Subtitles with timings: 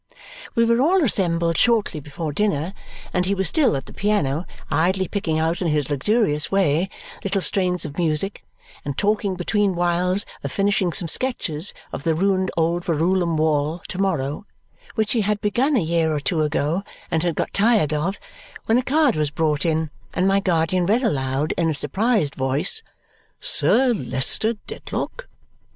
[0.55, 2.73] We were all assembled shortly before dinner,
[3.13, 6.89] and he was still at the piano idly picking out in his luxurious way
[7.23, 8.43] little strains of music,
[8.83, 13.99] and talking between whiles of finishing some sketches of the ruined old Verulam wall to
[13.99, 14.47] morrow,
[14.95, 16.81] which he had begun a year or two ago
[17.11, 18.17] and had got tired of,
[18.65, 22.81] when a card was brought in and my guardian read aloud in a surprised voice,
[23.39, 25.27] "Sir Leicester Dedlock!"